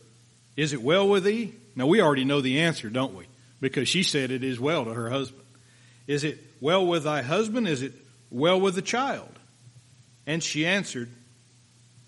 [0.56, 1.54] Is it well with thee?
[1.76, 3.28] Now we already know the answer, don't we?
[3.60, 5.43] Because she said it is well to her husband.
[6.06, 7.67] Is it well with thy husband?
[7.67, 7.93] Is it
[8.30, 9.32] well with the child?
[10.26, 11.10] And she answered,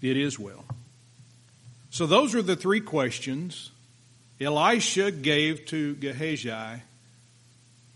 [0.02, 0.66] It is well.
[1.90, 3.72] So those are the three questions
[4.40, 6.82] Elisha gave to Gehazi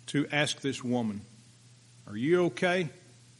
[0.07, 1.21] to ask this woman.
[2.07, 2.89] Are you okay?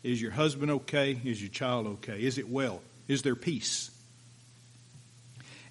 [0.03, 1.19] Is your husband okay?
[1.23, 2.21] Is your child okay?
[2.23, 2.81] Is it well?
[3.07, 3.91] Is there peace?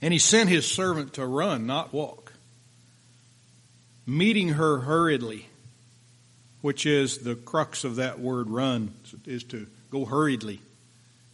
[0.02, 2.21] And he sent his servant to run, not walk
[4.06, 5.46] meeting her hurriedly,
[6.60, 8.94] which is the crux of that word run,
[9.26, 10.60] is to go hurriedly.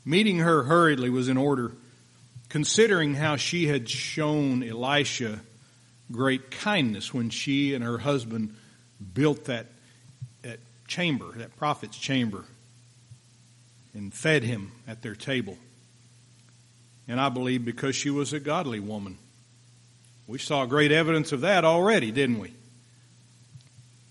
[0.04, 1.72] Meeting her hurriedly was in order,
[2.48, 5.40] considering how she had shown Elisha
[6.10, 8.54] great kindness when she and her husband
[9.12, 9.66] built that,
[10.42, 12.44] that chamber, that prophet's chamber,
[13.94, 15.58] and fed him at their table.
[17.06, 19.18] And I believe because she was a godly woman.
[20.26, 22.52] We saw great evidence of that already, didn't we?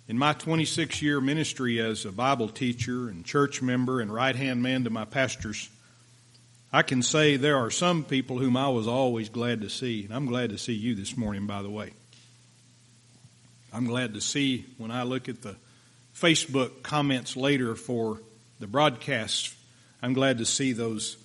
[0.09, 4.63] In my 26 year ministry as a Bible teacher and church member and right hand
[4.63, 5.67] man to my pastors,
[6.71, 10.05] I can say there are some people whom I was always glad to see.
[10.05, 11.91] And I'm glad to see you this morning, by the way.
[13.73, 15.57] I'm glad to see when I look at the
[16.15, 18.21] Facebook comments later for
[18.61, 19.53] the broadcast,
[20.01, 21.17] I'm glad to see those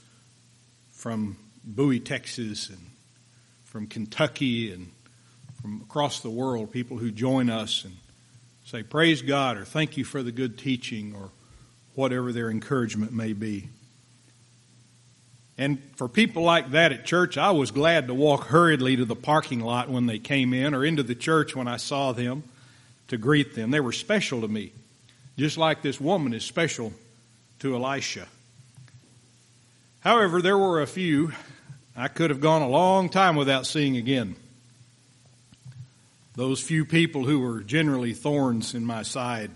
[0.91, 2.81] from Bowie, Texas, and
[3.65, 4.91] from Kentucky, and
[5.61, 7.95] from across the world, people who join us and
[8.73, 11.29] say, Praise God, or thank you for the good teaching, or
[11.95, 13.69] whatever their encouragement may be.
[15.59, 19.15] And for people like that at church, I was glad to walk hurriedly to the
[19.15, 22.45] parking lot when they came in or into the church when I saw them
[23.09, 23.71] to greet them.
[23.71, 24.73] They were special to me,
[25.37, 26.95] just like this woman is special
[27.59, 28.27] to Elisha.
[30.01, 31.33] However, there were a few
[31.95, 34.35] I could have gone a long time without seeing again.
[36.35, 39.51] Those few people who were generally thorns in my side,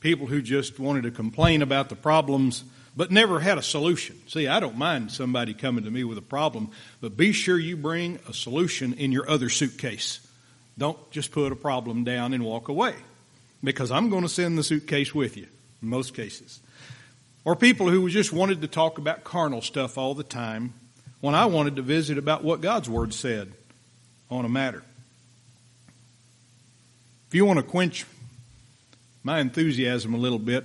[0.00, 2.64] people who just wanted to complain about the problems
[2.96, 4.16] but never had a solution.
[4.28, 7.76] See, I don't mind somebody coming to me with a problem, but be sure you
[7.76, 10.20] bring a solution in your other suitcase.
[10.78, 12.94] Don't just put a problem down and walk away
[13.62, 15.46] because I'm going to send the suitcase with you
[15.82, 16.60] in most cases.
[17.44, 20.72] Or people who just wanted to talk about carnal stuff all the time
[21.20, 23.52] when I wanted to visit about what God's Word said
[24.30, 24.82] on a matter.
[27.34, 28.06] If you want to quench
[29.24, 30.64] my enthusiasm a little bit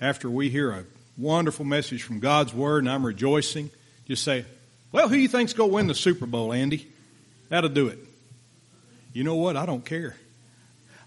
[0.00, 0.86] after we hear a
[1.18, 3.68] wonderful message from God's Word and I'm rejoicing,
[4.08, 4.46] just say,
[4.90, 6.90] Well, who do you think's going to win the Super Bowl, Andy?
[7.50, 7.98] That'll do it.
[9.12, 9.54] You know what?
[9.54, 10.16] I don't care.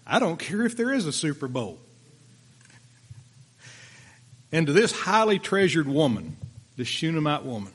[0.06, 1.80] I don't care if there is a Super Bowl.
[4.52, 6.36] And to this highly treasured woman,
[6.76, 7.72] this Shunammite woman,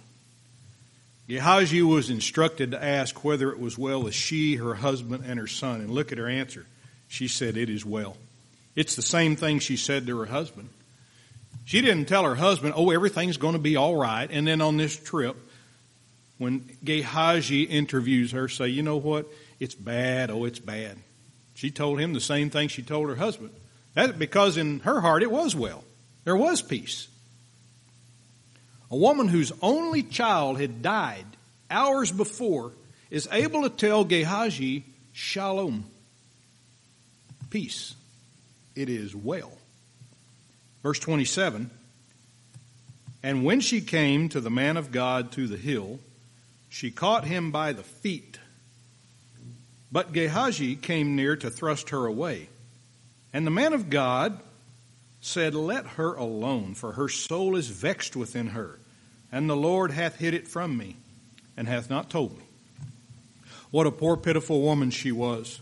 [1.28, 5.48] Gehazi was instructed to ask whether it was well with she, her husband, and her
[5.48, 5.82] son.
[5.82, 6.66] And look at her answer.
[7.12, 8.16] She said, It is well.
[8.74, 10.70] It's the same thing she said to her husband.
[11.66, 14.30] She didn't tell her husband, Oh, everything's going to be all right.
[14.32, 15.36] And then on this trip,
[16.38, 19.28] when Gehazi interviews her, say, You know what?
[19.60, 20.32] It's bad.
[20.32, 20.98] Oh, it's bad.
[21.54, 23.52] She told him the same thing she told her husband.
[23.94, 25.84] That's because in her heart it was well.
[26.24, 27.10] There was peace.
[28.90, 31.26] A woman whose only child had died
[31.70, 32.72] hours before
[33.10, 35.91] is able to tell Gehazi, Shalom,
[37.52, 37.94] peace.
[38.76, 39.52] It is well.
[40.82, 41.70] Verse 27
[43.22, 46.00] And when she came to the man of God to the hill,
[46.70, 48.40] she caught him by the feet.
[49.92, 52.48] But Gehazi came near to thrust her away.
[53.34, 54.40] And the man of God
[55.20, 58.80] said, Let her alone, for her soul is vexed within her,
[59.32, 60.96] and the Lord hath hid it from me,
[61.56, 62.44] and hath not told me.
[63.70, 65.62] What a poor, pitiful woman she was.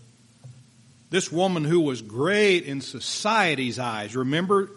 [1.09, 4.15] This woman who was great in society's eyes.
[4.15, 4.69] Remember,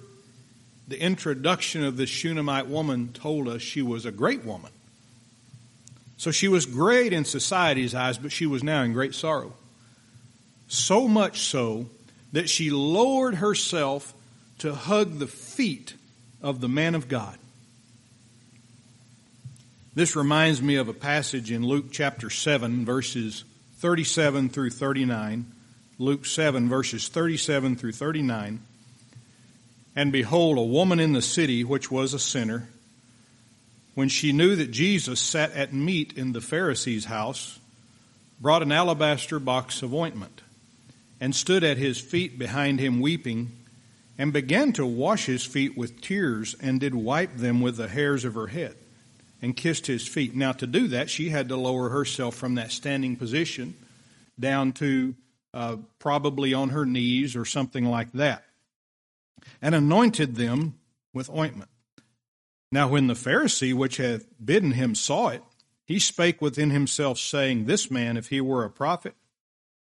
[0.89, 4.73] the introduction of this Shunammite woman told us she was a great woman.
[6.17, 9.55] So she was great in society's eyes, but she was now in great sorrow.
[10.69, 11.87] So much so
[12.33, 14.15] that she lowered herself
[14.59, 15.95] to hug the feet
[16.41, 17.37] of the man of God.
[19.95, 23.45] This reminds me of a passage in Luke chapter 7, verses
[23.79, 25.45] 37 through 39.
[26.03, 28.59] Luke 7, verses 37 through 39.
[29.95, 32.69] And behold, a woman in the city, which was a sinner,
[33.95, 37.61] when she knew that Jesus sat at meat in the Pharisee's house,
[38.41, 40.41] brought an alabaster box of ointment,
[41.21, 43.53] and stood at his feet behind him weeping,
[44.19, 48.25] and began to wash his feet with tears, and did wipe them with the hairs
[48.25, 48.75] of her head,
[49.41, 50.35] and kissed his feet.
[50.35, 53.75] Now, to do that, she had to lower herself from that standing position
[54.41, 55.15] down to
[55.55, 58.45] uh, probably on her knees or something like that,
[59.61, 60.79] and anointed them
[61.13, 61.71] with ointment.
[62.71, 65.43] Now, when the Pharisee which had bidden him saw it,
[65.85, 69.15] he spake within himself, saying, This man, if he were a prophet,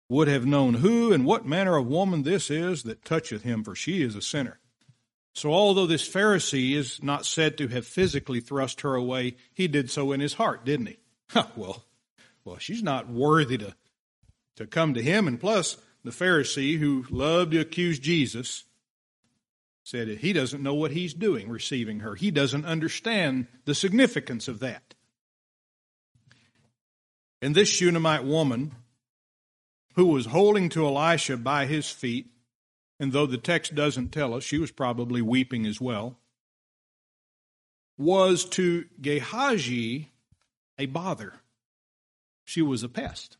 [0.08, 3.74] would have known who and what manner of woman this is that toucheth him, for
[3.74, 4.58] she is a sinner.
[5.34, 9.90] So, although this Pharisee is not said to have physically thrust her away, he did
[9.90, 10.98] so in his heart, didn't he?
[11.56, 11.84] well,
[12.44, 13.74] well, she's not worthy to,
[14.60, 15.26] to come to him.
[15.26, 18.64] And plus, the Pharisee who loved to accuse Jesus
[19.82, 22.14] said he doesn't know what he's doing receiving her.
[22.14, 24.94] He doesn't understand the significance of that.
[27.42, 28.72] And this Shunammite woman
[29.96, 32.26] who was holding to Elisha by his feet,
[33.00, 36.18] and though the text doesn't tell us, she was probably weeping as well,
[37.96, 40.10] was to Gehazi
[40.78, 41.32] a bother.
[42.44, 43.38] She was a pest.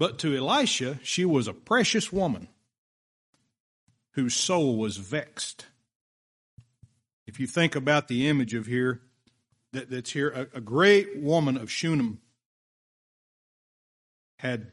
[0.00, 2.48] But to Elisha, she was a precious woman
[4.12, 5.66] whose soul was vexed.
[7.26, 9.02] If you think about the image of here,
[9.74, 12.22] that, that's here, a, a great woman of Shunem
[14.38, 14.72] had,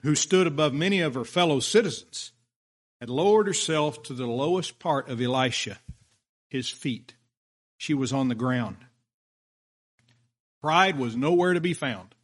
[0.00, 2.32] who stood above many of her fellow citizens,
[3.00, 5.78] had lowered herself to the lowest part of Elisha,
[6.48, 7.16] his feet.
[7.76, 8.78] She was on the ground.
[10.62, 12.14] Pride was nowhere to be found.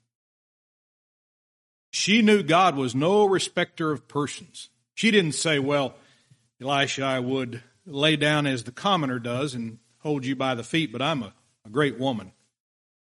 [1.94, 4.68] She knew God was no respecter of persons.
[4.94, 5.94] She didn't say, Well,
[6.60, 10.90] Elisha, I would lay down as the commoner does and hold you by the feet,
[10.90, 11.32] but I'm a,
[11.64, 12.32] a great woman.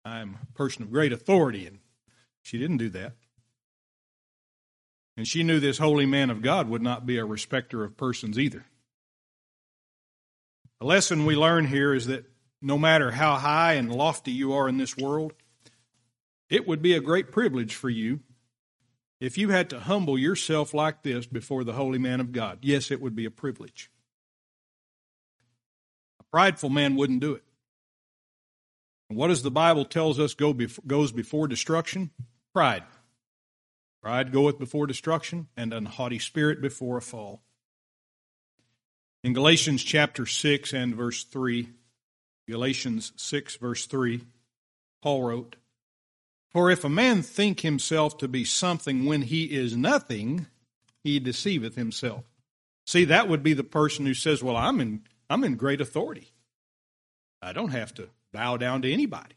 [0.04, 1.66] I'm a person of great authority.
[1.66, 1.80] And
[2.42, 3.14] she didn't do that.
[5.16, 8.38] And she knew this holy man of God would not be a respecter of persons
[8.38, 8.66] either.
[10.78, 12.30] The lesson we learn here is that
[12.62, 15.32] no matter how high and lofty you are in this world,
[16.48, 18.20] it would be a great privilege for you
[19.20, 22.58] if you had to humble yourself like this before the holy man of God.
[22.62, 23.90] Yes, it would be a privilege.
[26.20, 27.42] A prideful man wouldn't do it.
[29.08, 30.52] And what does the Bible tells us go
[30.86, 32.10] goes before destruction?
[32.52, 32.82] Pride.
[34.02, 37.42] Pride goeth before destruction, and an haughty spirit before a fall.
[39.24, 41.68] In Galatians chapter 6 and verse 3,
[42.48, 44.20] Galatians 6, verse 3,
[45.02, 45.56] Paul wrote,
[46.52, 50.46] For if a man think himself to be something when he is nothing,
[51.04, 52.24] he deceiveth himself.
[52.86, 56.30] See, that would be the person who says, Well, I'm in, I'm in great authority.
[57.42, 59.34] I don't have to bow down to anybody.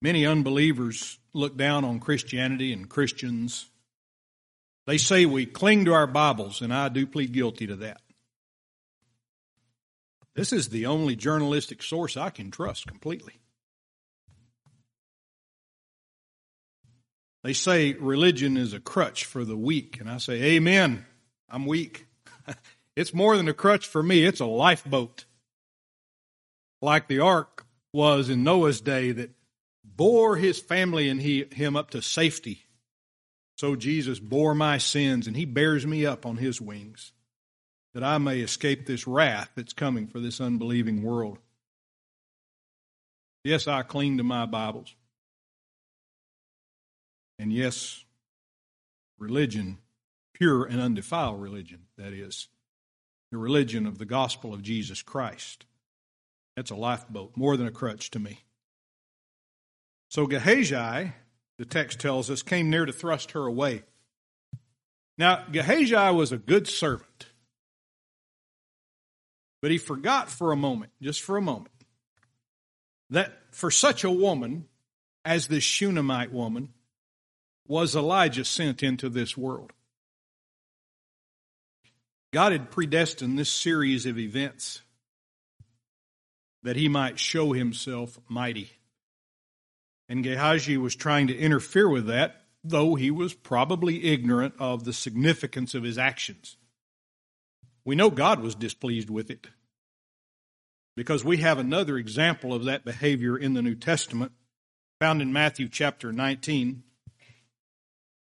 [0.00, 3.70] Many unbelievers look down on Christianity and Christians.
[4.86, 8.00] They say we cling to our Bibles, and I do plead guilty to that.
[10.34, 13.40] This is the only journalistic source I can trust completely.
[17.44, 21.04] They say religion is a crutch for the weak, and I say, Amen.
[21.48, 22.06] I'm weak.
[22.96, 25.26] it's more than a crutch for me, it's a lifeboat.
[26.82, 29.30] Like the ark was in Noah's day that
[29.84, 32.64] bore his family and he, him up to safety.
[33.56, 37.12] So Jesus bore my sins and he bears me up on his wings
[37.92, 41.38] that I may escape this wrath that's coming for this unbelieving world.
[43.44, 44.94] Yes, I cling to my Bibles.
[47.38, 48.04] And yes,
[49.18, 49.78] religion,
[50.32, 52.48] pure and undefiled religion, that is,
[53.32, 55.66] the religion of the gospel of Jesus Christ.
[56.56, 58.40] That's a lifeboat, more than a crutch to me.
[60.08, 61.12] So Gehazi,
[61.58, 63.82] the text tells us, came near to thrust her away.
[65.18, 67.26] Now, Gehazi was a good servant,
[69.62, 71.72] but he forgot for a moment, just for a moment,
[73.10, 74.66] that for such a woman
[75.24, 76.73] as this Shunammite woman
[77.66, 79.72] was Elijah sent into this world.
[82.32, 84.82] God had predestined this series of events
[86.62, 88.70] that he might show himself mighty.
[90.08, 94.92] And Gehazi was trying to interfere with that, though he was probably ignorant of the
[94.92, 96.56] significance of his actions.
[97.84, 99.46] We know God was displeased with it
[100.96, 104.32] because we have another example of that behavior in the New Testament
[105.00, 106.82] found in Matthew chapter 19,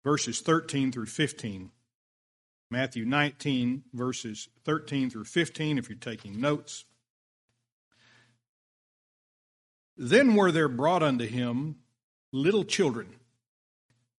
[0.04, 1.70] verses 13 through 15.
[2.70, 6.84] Matthew 19, verses 13 through 15, if you're taking notes.
[9.96, 11.76] Then were there brought unto him
[12.32, 13.16] little children,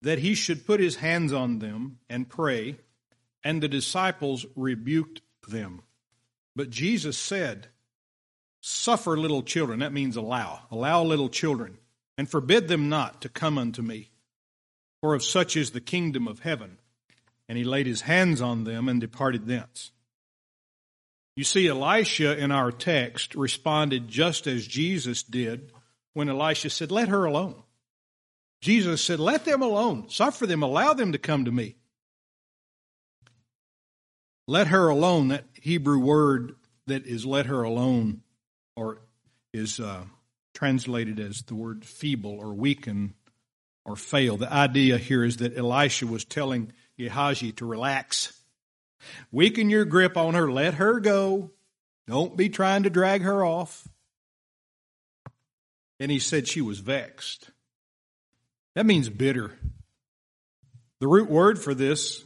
[0.01, 2.75] that he should put his hands on them and pray,
[3.43, 5.81] and the disciples rebuked them.
[6.55, 7.67] But Jesus said,
[8.59, 11.77] Suffer little children, that means allow, allow little children,
[12.17, 14.11] and forbid them not to come unto me,
[15.01, 16.77] for of such is the kingdom of heaven.
[17.49, 19.91] And he laid his hands on them and departed thence.
[21.35, 25.71] You see, Elisha in our text responded just as Jesus did
[26.13, 27.63] when Elisha said, Let her alone.
[28.61, 30.09] Jesus said, Let them alone.
[30.09, 30.61] Suffer them.
[30.63, 31.75] Allow them to come to me.
[34.47, 36.55] Let her alone, that Hebrew word
[36.87, 38.21] that is let her alone,
[38.75, 39.01] or
[39.53, 40.03] is uh,
[40.53, 43.13] translated as the word feeble or weaken
[43.85, 44.37] or fail.
[44.37, 48.41] The idea here is that Elisha was telling Gehazi to relax
[49.31, 50.51] Weaken your grip on her.
[50.51, 51.51] Let her go.
[52.07, 53.87] Don't be trying to drag her off.
[55.99, 57.49] And he said she was vexed.
[58.75, 59.51] That means bitter.
[60.99, 62.23] The root word for this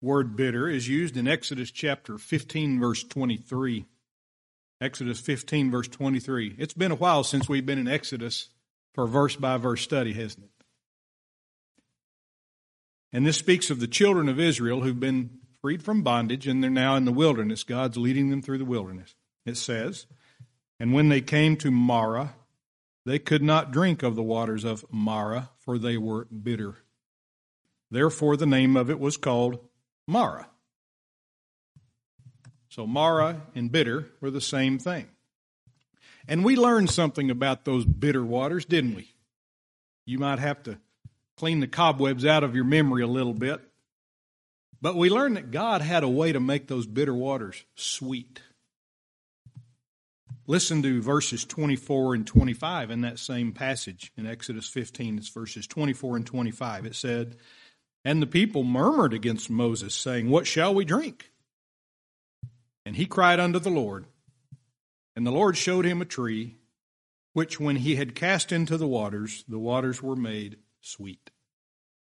[0.00, 3.86] word bitter is used in Exodus chapter 15, verse 23.
[4.80, 6.56] Exodus 15, verse 23.
[6.58, 8.48] It's been a while since we've been in Exodus
[8.94, 10.50] for verse by verse study, hasn't it?
[13.12, 16.70] And this speaks of the children of Israel who've been freed from bondage and they're
[16.70, 17.62] now in the wilderness.
[17.62, 19.14] God's leading them through the wilderness.
[19.46, 20.06] It says,
[20.80, 22.34] And when they came to Marah,
[23.06, 26.76] they could not drink of the waters of Marah, for they were bitter.
[27.90, 29.58] Therefore, the name of it was called
[30.08, 30.48] Marah.
[32.68, 35.06] So, Marah and bitter were the same thing.
[36.26, 39.12] And we learned something about those bitter waters, didn't we?
[40.06, 40.78] You might have to
[41.36, 43.60] clean the cobwebs out of your memory a little bit.
[44.80, 48.40] But we learned that God had a way to make those bitter waters sweet.
[50.46, 55.16] Listen to verses 24 and 25 in that same passage in Exodus 15.
[55.16, 56.84] It's verses 24 and 25.
[56.84, 57.36] It said,
[58.04, 61.30] And the people murmured against Moses, saying, What shall we drink?
[62.84, 64.04] And he cried unto the Lord.
[65.16, 66.56] And the Lord showed him a tree,
[67.32, 71.30] which when he had cast into the waters, the waters were made sweet.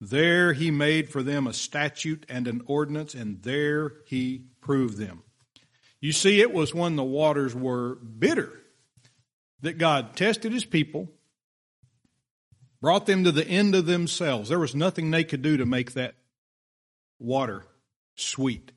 [0.00, 5.22] There he made for them a statute and an ordinance, and there he proved them.
[6.00, 8.52] You see, it was when the waters were bitter
[9.62, 11.08] that God tested his people,
[12.80, 14.48] brought them to the end of themselves.
[14.48, 16.14] There was nothing they could do to make that
[17.18, 17.64] water
[18.14, 18.70] sweet.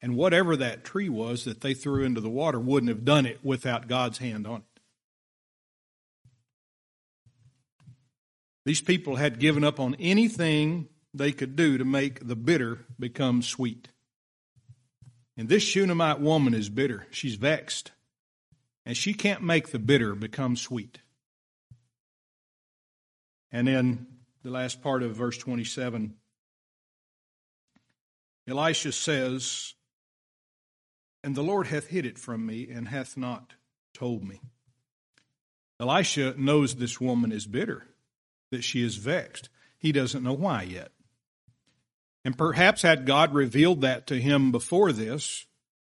[0.00, 3.40] And whatever that tree was that they threw into the water wouldn't have done it
[3.42, 4.80] without God's hand on it.
[8.64, 13.42] These people had given up on anything they could do to make the bitter become
[13.42, 13.88] sweet.
[15.36, 17.06] And this Shunammite woman is bitter.
[17.10, 17.92] She's vexed.
[18.84, 20.98] And she can't make the bitter become sweet.
[23.50, 24.06] And then
[24.42, 26.14] the last part of verse 27
[28.48, 29.74] Elisha says,
[31.28, 33.52] And the Lord hath hid it from me, and hath not
[33.92, 34.40] told me.
[35.78, 37.84] Elisha knows this woman is bitter
[38.50, 39.50] that she is vexed.
[39.76, 40.90] He doesn't know why yet.
[42.24, 45.44] And perhaps had God revealed that to him before this,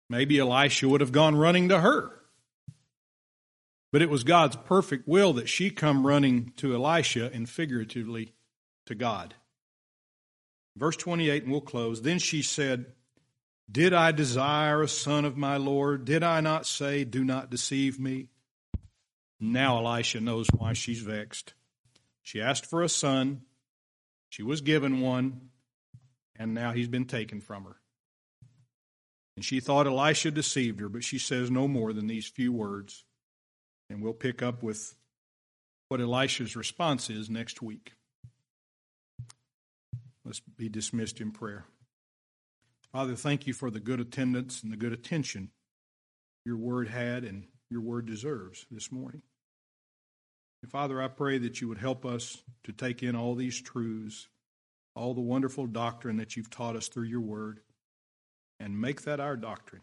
[0.10, 2.12] maybe Elisha would have gone running to her.
[3.94, 8.34] But it was God's perfect will that she come running to Elisha and figuratively
[8.86, 9.36] to God.
[10.76, 12.02] Verse 28, and we'll close.
[12.02, 12.88] Then she said,
[13.72, 16.04] Did I desire a son of my Lord?
[16.04, 18.28] Did I not say, Do not deceive me?
[19.40, 21.54] Now Elisha knows why she's vexed.
[22.22, 23.42] She asked for a son.
[24.30, 25.50] She was given one,
[26.36, 27.78] and now he's been taken from her.
[29.36, 33.06] And she thought Elisha deceived her, but she says no more than these few words.
[33.90, 34.96] And we'll pick up with
[35.88, 37.94] what Elisha's response is next week.
[40.24, 41.66] Let's be dismissed in prayer.
[42.92, 45.50] Father, thank you for the good attendance and the good attention
[46.46, 49.22] your word had and your word deserves this morning.
[50.62, 54.28] And Father, I pray that you would help us to take in all these truths,
[54.96, 57.62] all the wonderful doctrine that you've taught us through your word,
[58.60, 59.82] and make that our doctrine.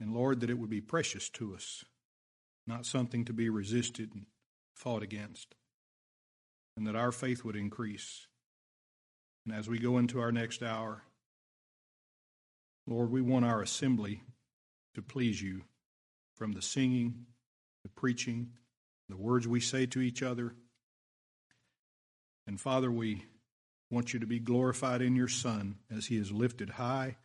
[0.00, 1.84] And Lord, that it would be precious to us,
[2.66, 4.24] not something to be resisted and
[4.74, 5.54] fought against,
[6.76, 8.26] and that our faith would increase.
[9.46, 11.02] And as we go into our next hour,
[12.86, 14.22] Lord, we want our assembly
[14.94, 15.62] to please you
[16.34, 17.26] from the singing,
[17.82, 18.50] the preaching,
[19.08, 20.54] the words we say to each other.
[22.46, 23.24] And Father, we
[23.90, 27.16] want you to be glorified in your Son as he is lifted high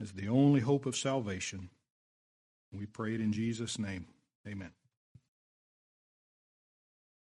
[0.00, 1.70] as the only hope of salvation.
[2.72, 4.06] We pray it in Jesus' name.
[4.46, 4.77] Amen.